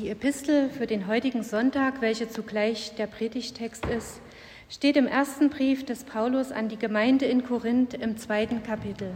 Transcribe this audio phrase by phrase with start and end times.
[0.00, 4.22] Die Epistel für den heutigen Sonntag, welche zugleich der Predigtext ist,
[4.70, 9.12] steht im ersten Brief des Paulus an die Gemeinde in Korinth im zweiten Kapitel.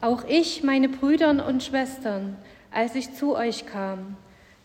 [0.00, 2.36] Auch ich, meine Brüder und Schwestern,
[2.70, 4.16] als ich zu euch kam,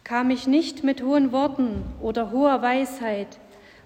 [0.03, 3.39] kam ich nicht mit hohen Worten oder hoher Weisheit,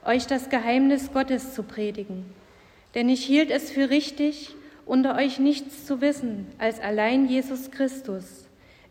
[0.04, 2.25] euch das Geheimnis Gottes zu predigen.
[2.93, 4.54] Denn ich hielt es für richtig,
[4.90, 8.47] unter euch nichts zu wissen als allein Jesus Christus,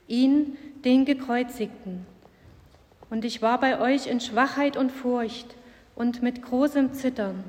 [0.06, 2.06] ihn, den Gekreuzigten.
[3.11, 5.56] Und ich war bei euch in Schwachheit und Furcht
[5.97, 7.42] und mit großem Zittern.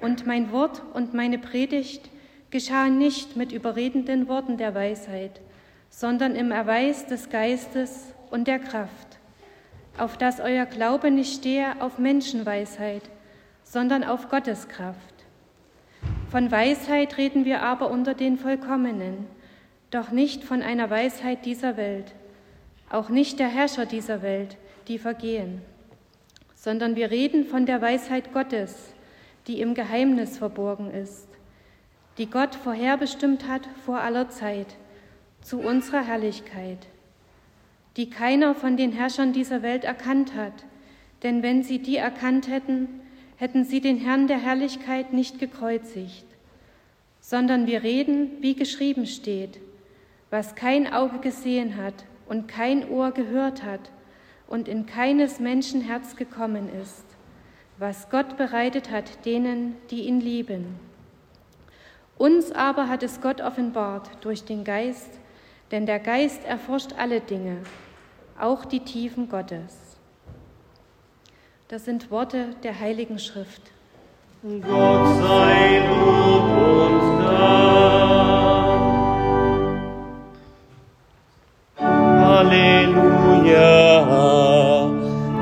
[0.00, 2.08] Und mein Wort und meine Predigt
[2.48, 5.42] geschahen nicht mit überredenden Worten der Weisheit,
[5.90, 9.18] sondern im Erweis des Geistes und der Kraft,
[9.98, 13.02] auf dass euer Glaube nicht stehe auf Menschenweisheit,
[13.64, 15.19] sondern auf Gottes Kraft.
[16.30, 19.26] Von Weisheit reden wir aber unter den Vollkommenen,
[19.90, 22.14] doch nicht von einer Weisheit dieser Welt,
[22.88, 24.56] auch nicht der Herrscher dieser Welt,
[24.88, 25.60] die vergehen,
[26.54, 28.92] sondern wir reden von der Weisheit Gottes,
[29.46, 31.26] die im Geheimnis verborgen ist,
[32.18, 34.76] die Gott vorherbestimmt hat vor aller Zeit,
[35.42, 36.86] zu unserer Herrlichkeit
[37.96, 40.64] die keiner von den Herrschern dieser Welt erkannt hat.
[41.22, 42.88] Denn wenn sie die erkannt hätten,
[43.40, 46.26] hätten sie den Herrn der Herrlichkeit nicht gekreuzigt,
[47.20, 49.60] sondern wir reden, wie geschrieben steht,
[50.28, 53.80] was kein Auge gesehen hat und kein Ohr gehört hat
[54.46, 57.06] und in keines Menschen Herz gekommen ist,
[57.78, 60.78] was Gott bereitet hat denen, die ihn lieben.
[62.18, 65.18] Uns aber hat es Gott offenbart durch den Geist,
[65.70, 67.56] denn der Geist erforscht alle Dinge,
[68.38, 69.89] auch die Tiefen Gottes.
[71.70, 73.62] Das sind Worte der Heiligen Schrift.
[74.42, 76.42] Gott sei Lob
[76.82, 78.50] und Dank.
[81.78, 83.60] Halleluja.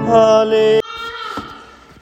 [0.06, 0.82] Halleluja.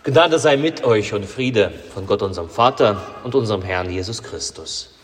[0.03, 4.99] Gnade sei mit euch und Friede von Gott, unserem Vater und unserem Herrn Jesus Christus.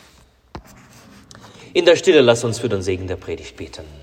[1.73, 4.02] In der Stille lasst uns für den Segen der Predigt beten.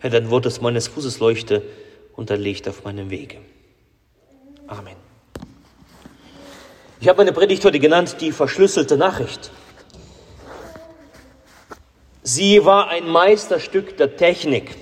[0.00, 1.62] Herr, dein Wort ist meines Fußes Leuchte
[2.16, 3.36] und dein Licht auf meinem Wege.
[4.66, 4.96] Amen.
[7.00, 9.50] Ich habe meine Predigt heute genannt, die verschlüsselte Nachricht.
[12.22, 14.74] Sie war ein Meisterstück der Technik.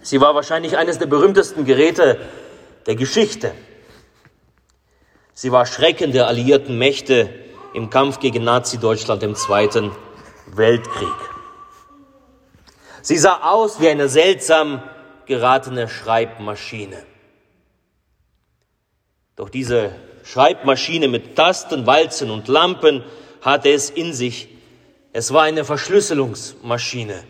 [0.00, 2.18] Sie war wahrscheinlich eines der berühmtesten Geräte
[2.86, 3.52] der Geschichte.
[5.34, 7.28] Sie war Schrecken der alliierten Mächte
[7.74, 9.90] im Kampf gegen Nazi-Deutschland im Zweiten
[10.46, 11.31] Weltkrieg.
[13.02, 14.82] Sie sah aus wie eine seltsam
[15.26, 17.02] geratene Schreibmaschine.
[19.36, 23.04] Doch diese Schreibmaschine mit Tasten, Walzen und Lampen
[23.40, 24.48] hatte es in sich.
[25.12, 27.24] Es war eine Verschlüsselungsmaschine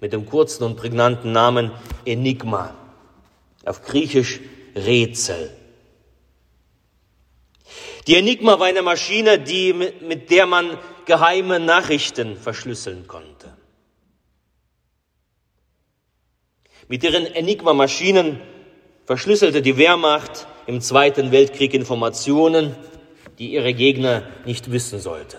[0.00, 1.72] mit dem kurzen und prägnanten Namen
[2.04, 2.74] Enigma,
[3.64, 4.40] auf Griechisch
[4.76, 5.50] Rätsel.
[8.06, 13.55] Die Enigma war eine Maschine, die, mit der man geheime Nachrichten verschlüsseln konnte.
[16.88, 18.40] Mit ihren Enigma-Maschinen
[19.04, 22.76] verschlüsselte die Wehrmacht im Zweiten Weltkrieg Informationen,
[23.38, 25.38] die ihre Gegner nicht wissen sollten.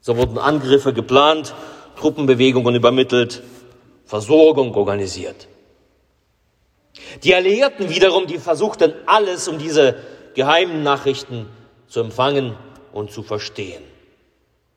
[0.00, 1.54] So wurden Angriffe geplant,
[1.96, 3.42] Truppenbewegungen übermittelt,
[4.04, 5.48] Versorgung organisiert.
[7.22, 9.96] Die Alliierten wiederum, die versuchten alles, um diese
[10.34, 11.46] geheimen Nachrichten
[11.88, 12.56] zu empfangen
[12.92, 13.82] und zu verstehen.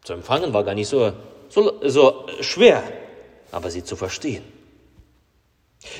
[0.03, 1.13] Zu empfangen war gar nicht so,
[1.49, 2.83] so, so schwer
[3.51, 4.43] aber sie zu verstehen.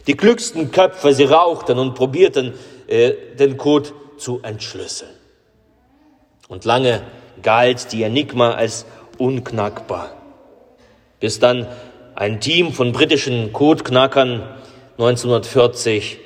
[0.08, 2.54] Die klügsten Köpfe, sie rauchten und probierten,
[2.88, 5.12] äh, den Code zu entschlüsseln.
[6.48, 7.02] Und lange
[7.42, 8.86] galt die Enigma als
[9.18, 10.16] unknackbar,
[11.20, 11.68] bis dann
[12.16, 14.44] ein Team von britischen Codeknackern
[14.98, 16.20] 1940,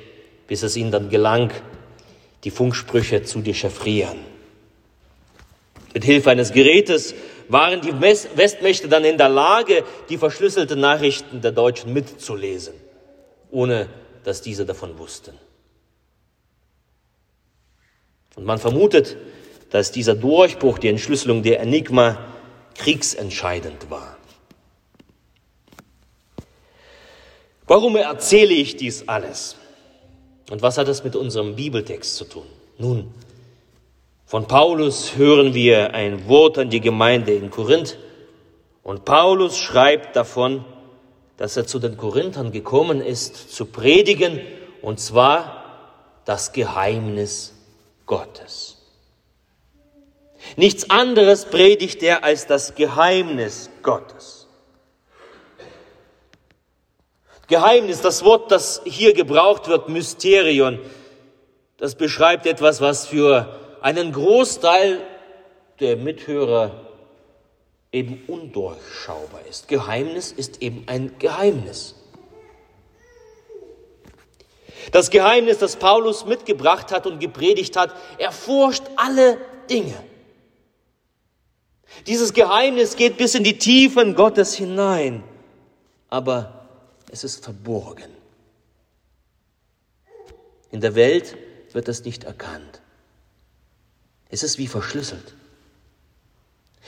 [0.46, 1.50] bis es ihnen dann gelang,
[2.44, 4.18] die Funksprüche zu dechiffrieren.
[5.94, 7.14] Mit Hilfe eines Gerätes
[7.48, 12.74] waren die Westmächte dann in der Lage, die verschlüsselten Nachrichten der Deutschen mitzulesen,
[13.50, 13.88] ohne
[14.24, 15.34] dass diese davon wussten.
[18.34, 19.16] Und man vermutet,
[19.70, 22.18] dass dieser Durchbruch, die Entschlüsselung der Enigma,
[22.76, 24.16] kriegsentscheidend war.
[27.66, 29.56] Warum erzähle ich dies alles?
[30.50, 32.46] Und was hat das mit unserem Bibeltext zu tun?
[32.78, 33.12] Nun,
[34.26, 37.96] Von Paulus hören wir ein Wort an die Gemeinde in Korinth.
[38.82, 40.64] Und Paulus schreibt davon,
[41.36, 44.40] dass er zu den Korinthern gekommen ist, zu predigen,
[44.82, 45.62] und zwar
[46.24, 47.54] das Geheimnis
[48.04, 48.78] Gottes.
[50.56, 54.48] Nichts anderes predigt er als das Geheimnis Gottes.
[57.46, 60.80] Geheimnis, das Wort, das hier gebraucht wird, Mysterion,
[61.76, 65.00] das beschreibt etwas, was für einen Großteil
[65.78, 66.88] der Mithörer
[67.92, 69.68] eben undurchschaubar ist.
[69.68, 71.94] Geheimnis ist eben ein Geheimnis.
[74.90, 79.38] Das Geheimnis, das Paulus mitgebracht hat und gepredigt hat, erforscht alle
[79.70, 80.02] Dinge.
[82.08, 85.22] Dieses Geheimnis geht bis in die Tiefen Gottes hinein,
[86.08, 86.66] aber
[87.12, 88.10] es ist verborgen.
[90.72, 91.36] In der Welt
[91.72, 92.82] wird es nicht erkannt.
[94.28, 95.34] Es ist wie verschlüsselt.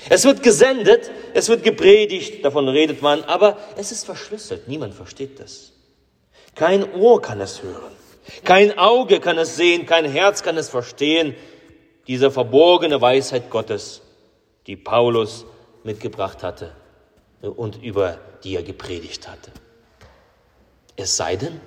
[0.09, 4.69] Es wird gesendet, es wird gepredigt, davon redet man, aber es ist verschlüsselt.
[4.69, 5.73] Niemand versteht das.
[6.55, 7.93] Kein Ohr kann es hören,
[8.45, 11.35] kein Auge kann es sehen, kein Herz kann es verstehen.
[12.07, 14.01] Diese verborgene Weisheit Gottes,
[14.67, 15.45] die Paulus
[15.85, 16.75] mitgebracht hatte
[17.43, 19.53] und über die er gepredigt hatte.
[20.97, 21.61] Es sei denn,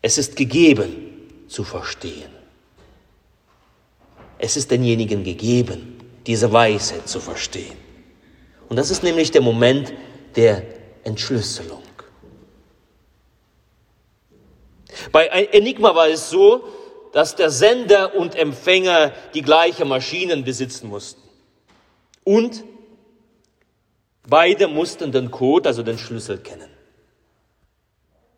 [0.00, 2.41] es ist gegeben zu verstehen.
[4.42, 7.76] Es ist denjenigen gegeben, diese Weisheit zu verstehen.
[8.68, 9.94] Und das ist nämlich der Moment
[10.34, 10.64] der
[11.04, 11.84] Entschlüsselung.
[15.12, 16.64] Bei Enigma war es so,
[17.12, 21.22] dass der Sender und Empfänger die gleiche Maschinen besitzen mussten.
[22.24, 22.64] Und
[24.28, 26.70] beide mussten den Code, also den Schlüssel kennen,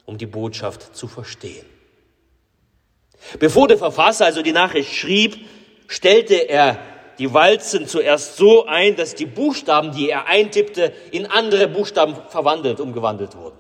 [0.05, 1.65] um die Botschaft zu verstehen.
[3.39, 5.39] Bevor der Verfasser also die Nachricht schrieb,
[5.87, 6.79] stellte er
[7.19, 12.81] die Walzen zuerst so ein, dass die Buchstaben, die er eintippte, in andere Buchstaben verwandelt,
[12.81, 13.59] umgewandelt wurden.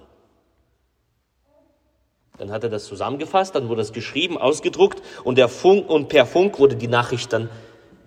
[2.38, 6.26] Dann hat er das zusammengefasst, dann wurde es geschrieben, ausgedruckt und, der Funk, und per
[6.26, 7.48] Funk wurde die Nachricht dann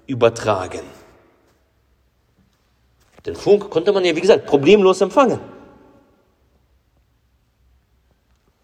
[0.06, 0.82] übertragen.
[3.26, 5.40] Den Funk konnte man ja, wie gesagt, problemlos empfangen.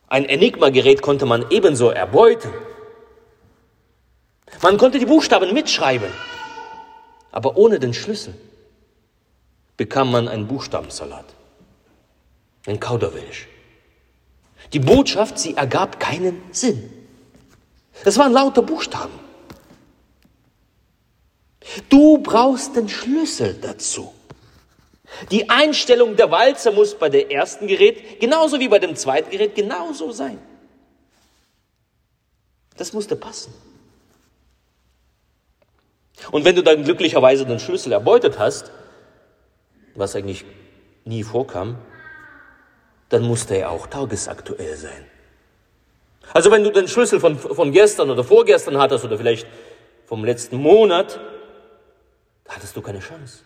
[0.07, 2.51] Ein Enigma-Gerät konnte man ebenso erbeuten.
[4.61, 6.11] Man konnte die Buchstaben mitschreiben,
[7.31, 8.33] aber ohne den Schlüssel
[9.77, 11.25] bekam man einen Buchstabensalat,
[12.67, 13.47] ein Kauderwelsch.
[14.71, 16.91] Die Botschaft, sie ergab keinen Sinn.
[18.03, 19.19] Das waren lauter Buchstaben.
[21.89, 24.13] Du brauchst den Schlüssel dazu.
[25.31, 29.55] Die Einstellung der Walze muss bei dem ersten Gerät genauso wie bei dem zweiten Gerät
[29.55, 30.39] genauso sein.
[32.77, 33.53] Das musste passen.
[36.31, 38.71] Und wenn du dann glücklicherweise den Schlüssel erbeutet hast,
[39.95, 40.45] was eigentlich
[41.05, 41.77] nie vorkam,
[43.09, 45.05] dann musste er auch tagesaktuell sein.
[46.33, 49.45] Also wenn du den Schlüssel von, von gestern oder vorgestern hattest oder vielleicht
[50.05, 51.19] vom letzten Monat,
[52.47, 53.39] hattest du keine Chance.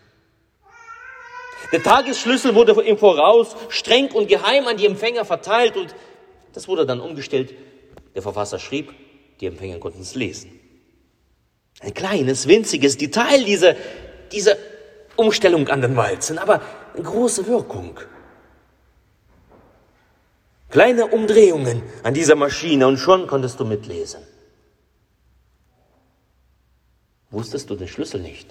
[1.72, 5.94] Der Tagesschlüssel wurde im Voraus streng und geheim an die Empfänger verteilt und
[6.54, 7.54] das wurde dann umgestellt.
[8.14, 8.94] Der Verfasser schrieb,
[9.40, 10.57] die Empfänger konnten es lesen.
[11.80, 13.76] Ein kleines, winziges Detail, diese,
[14.32, 14.58] diese
[15.16, 16.60] Umstellung an den Walzen, aber
[17.00, 17.98] große Wirkung.
[20.70, 24.20] Kleine Umdrehungen an dieser Maschine und schon konntest du mitlesen.
[27.30, 28.48] Wusstest du den Schlüssel nicht?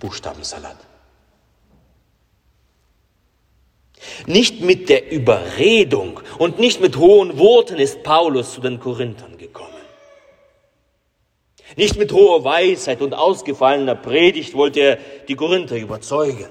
[0.00, 0.76] Buchstabensalat.
[4.26, 9.35] Nicht mit der Überredung und nicht mit hohen Worten ist Paulus zu den Korinthern.
[11.74, 16.48] Nicht mit hoher Weisheit und ausgefallener Predigt wollte er die Korinther überzeugen.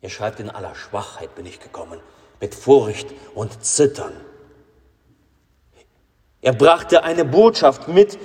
[0.00, 1.98] Er schreibt, in aller Schwachheit bin ich gekommen,
[2.40, 4.12] mit Furcht und Zittern.
[6.40, 8.18] Er brachte eine Botschaft mit,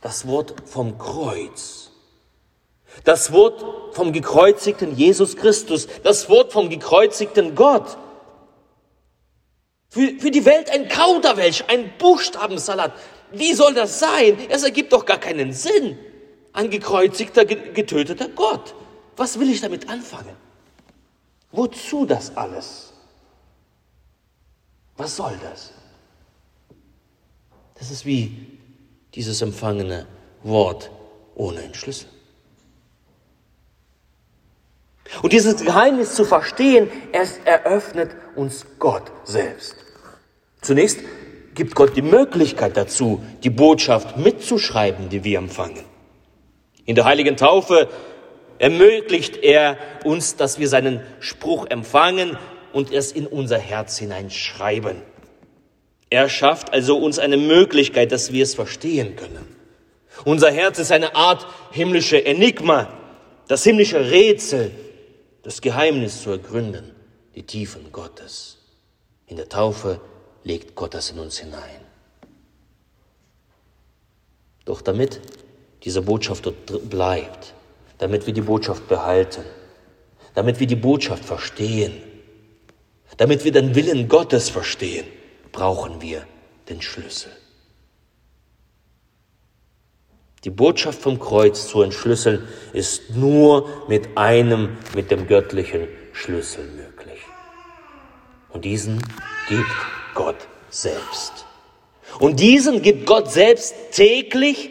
[0.00, 1.90] das Wort vom Kreuz,
[3.04, 7.98] das Wort vom gekreuzigten Jesus Christus, das Wort vom gekreuzigten Gott.
[9.90, 12.92] Für, für die Welt ein Kauderwelsch, ein Buchstabensalat,
[13.32, 14.36] wie soll das sein?
[14.48, 15.98] Es ergibt doch gar keinen Sinn.
[16.52, 18.74] Ein gekreuzigter, getöteter Gott.
[19.16, 20.36] Was will ich damit anfangen?
[21.52, 22.92] Wozu das alles?
[24.96, 25.72] Was soll das?
[27.78, 28.58] Das ist wie
[29.14, 30.06] dieses empfangene
[30.42, 30.90] Wort
[31.34, 32.08] ohne einen Schlüssel.
[35.22, 39.74] Und dieses Geheimnis zu verstehen, es eröffnet uns Gott selbst.
[40.60, 41.00] Zunächst
[41.54, 45.84] gibt Gott die Möglichkeit dazu, die Botschaft mitzuschreiben, die wir empfangen.
[46.84, 47.88] In der heiligen Taufe
[48.58, 52.36] ermöglicht er uns, dass wir seinen Spruch empfangen
[52.72, 55.02] und es in unser Herz hineinschreiben.
[56.10, 59.56] Er schafft also uns eine Möglichkeit, dass wir es verstehen können.
[60.24, 62.92] Unser Herz ist eine Art himmlische Enigma,
[63.48, 64.70] das himmlische Rätsel,
[65.42, 66.92] das Geheimnis zu ergründen,
[67.34, 68.58] die Tiefen Gottes.
[69.26, 70.00] In der Taufe
[70.44, 71.80] legt Gott das in uns hinein.
[74.64, 75.20] Doch damit
[75.84, 77.54] diese Botschaft dort bleibt,
[77.98, 79.44] damit wir die Botschaft behalten,
[80.34, 81.94] damit wir die Botschaft verstehen,
[83.16, 85.06] damit wir den Willen Gottes verstehen,
[85.52, 86.26] brauchen wir
[86.68, 87.32] den Schlüssel.
[90.44, 97.20] Die Botschaft vom Kreuz zu entschlüsseln ist nur mit einem, mit dem göttlichen Schlüssel möglich.
[98.48, 99.02] Und diesen
[99.48, 99.66] gibt
[100.70, 101.46] selbst.
[102.18, 104.70] Und diesen gibt Gott selbst täglich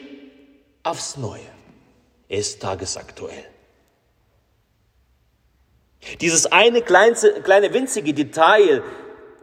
[0.84, 1.40] aufs Neue.
[2.28, 3.46] Er ist tagesaktuell.
[6.22, 8.84] Dieses eine kleinste, kleine winzige Detail,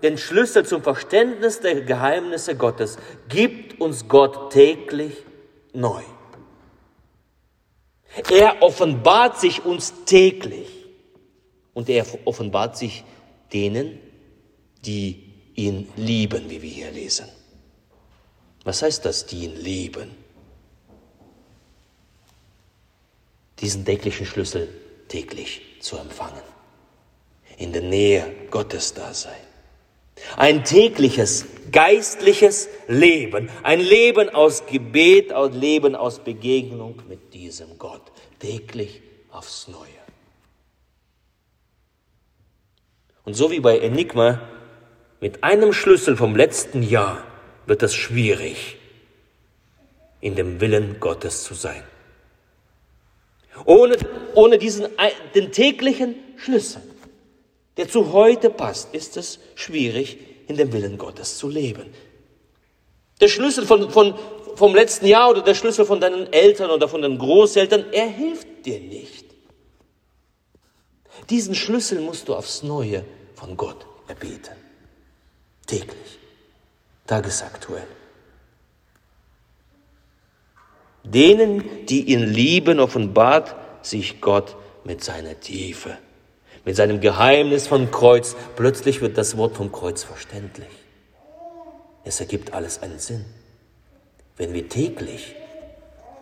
[0.03, 2.99] den Schlüssel zum Verständnis der Geheimnisse Gottes,
[3.29, 5.15] gibt uns Gott täglich
[5.73, 6.03] neu.
[8.31, 10.69] Er offenbart sich uns täglich
[11.75, 13.05] und er offenbart sich
[13.53, 13.99] denen,
[14.85, 15.26] die
[15.57, 17.27] ihn lieben, wie wir hier lesen.
[18.65, 20.11] Was heißt das, die ihn lieben?
[23.61, 24.69] Diesen täglichen Schlüssel
[25.09, 26.43] täglich zu empfangen,
[27.57, 29.41] in der Nähe Gottes da sein.
[30.37, 38.03] Ein tägliches, geistliches Leben, ein Leben aus Gebet, ein Leben aus Begegnung mit diesem Gott,
[38.39, 39.87] täglich aufs Neue.
[43.25, 44.41] Und so wie bei Enigma,
[45.21, 47.23] mit einem Schlüssel vom letzten Jahr
[47.67, 48.77] wird es schwierig,
[50.21, 51.83] in dem Willen Gottes zu sein.
[53.65, 53.97] Ohne,
[54.35, 54.87] ohne diesen,
[55.35, 56.83] den täglichen Schlüssel
[57.77, 60.19] der zu heute passt, ist es schwierig,
[60.49, 61.93] in dem Willen Gottes zu leben.
[63.21, 64.15] Der Schlüssel von, von,
[64.55, 68.65] vom letzten Jahr oder der Schlüssel von deinen Eltern oder von den Großeltern, er hilft
[68.65, 69.27] dir nicht.
[71.31, 73.05] Diesen Schlüssel musst du aufs Neue
[73.35, 74.66] von Gott erbeten.
[75.67, 76.19] Täglich,
[77.07, 77.87] tagesaktuell.
[81.03, 85.99] Denen, die ihn lieben, offenbart sich Gott mit seiner Tiefe
[86.67, 88.37] mit seinem Geheimnis vom Kreuz.
[88.57, 90.69] Plötzlich wird das Wort vom Kreuz verständlich.
[92.05, 93.25] Es ergibt alles einen Sinn.
[94.37, 95.35] Wenn wir täglich,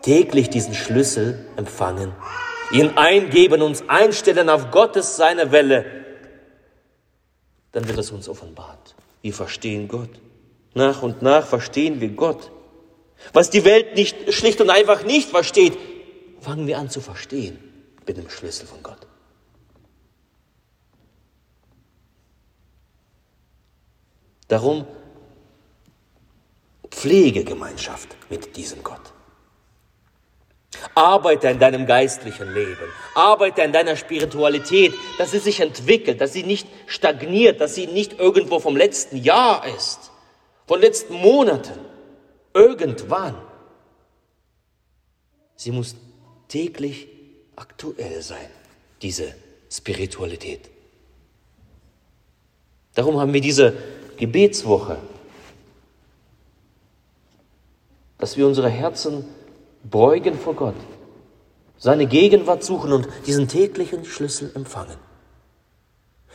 [0.02, 2.12] täglich diesen Schlüssel empfangen,
[2.72, 5.86] ihn eingeben, uns einstellen auf Gottes seine Welle,
[7.72, 8.94] dann wird es uns offenbart.
[9.25, 10.11] Wir verstehen Gott.
[10.75, 12.52] Nach und nach verstehen wir Gott.
[13.33, 15.78] Was die Welt nicht schlicht und einfach nicht versteht,
[16.43, 17.59] fangen wir an zu verstehen
[18.07, 19.07] mit dem Schlüssel von Gott.
[24.49, 24.87] Darum
[26.90, 29.13] pflege Gemeinschaft mit diesem Gott.
[30.95, 32.93] Arbeite in deinem geistlichen Leben.
[33.14, 38.19] Arbeite in deiner Spiritualität, dass sie sich entwickelt, dass sie nicht stagniert, dass sie nicht
[38.19, 40.11] irgendwo vom letzten Jahr ist,
[40.66, 41.78] von letzten Monaten,
[42.52, 43.37] irgendwann.
[45.57, 45.97] Sie muss
[46.49, 47.09] täglich
[47.57, 48.49] aktuell sein,
[49.02, 49.35] diese
[49.71, 50.71] Spiritualität.
[52.95, 53.75] Darum haben wir diese
[54.16, 54.99] Gebetswoche,
[58.19, 59.25] dass wir unsere Herzen
[59.84, 60.74] beugen vor Gott,
[61.76, 64.96] seine Gegenwart suchen und diesen täglichen Schlüssel empfangen.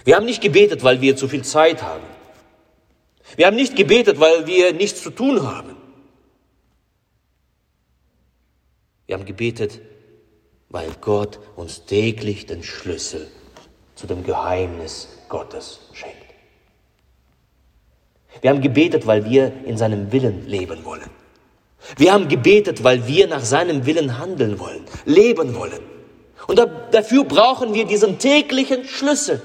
[0.06, 2.04] Wir haben nicht gebetet, weil wir zu viel Zeit haben.
[3.36, 5.76] Wir haben nicht gebetet, weil wir nichts zu tun haben.
[9.06, 9.82] Wir haben gebetet,
[10.70, 13.28] weil Gott uns täglich den Schlüssel
[13.96, 16.16] zu dem Geheimnis Gottes schenkt.
[18.42, 21.10] Wir haben gebetet, weil wir in seinem Willen leben wollen.
[21.98, 25.82] Wir haben gebetet, weil wir nach seinem Willen handeln wollen, leben wollen.
[26.48, 29.42] Und da, dafür brauchen wir diesen täglichen Schlüssel,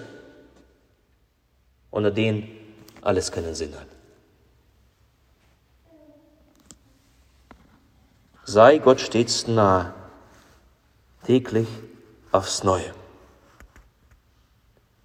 [1.90, 2.48] ohne den
[3.02, 3.86] alles keinen Sinn hat.
[8.44, 9.94] Sei Gott stets nah,
[11.24, 11.68] täglich
[12.30, 12.92] aufs Neue.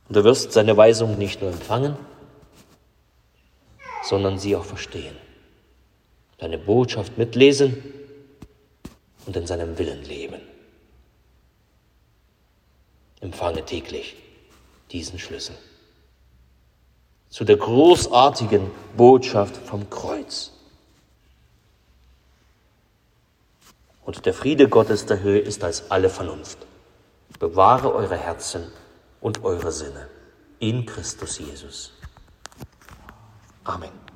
[0.08, 1.96] Und du wirst seine Weisung nicht nur empfangen,
[4.04, 5.16] sondern sie auch verstehen.
[6.40, 7.84] Deine Botschaft mitlesen
[9.26, 10.42] und in seinem Willen leben.
[13.22, 14.16] Empfange täglich
[14.92, 15.56] diesen Schlüssel.
[17.30, 20.52] zu der großartigen Botschaft vom Kreuz.
[24.04, 26.58] Und der Friede Gottes der Höhe ist als alle Vernunft.
[27.38, 28.72] Bewahre eure Herzen
[29.22, 30.10] und eure Sinne
[30.58, 31.94] in Christus Jesus.
[33.64, 34.09] Amen.